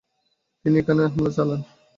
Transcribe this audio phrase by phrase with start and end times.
[0.65, 1.61] তিনি এখানে হামলা চালান।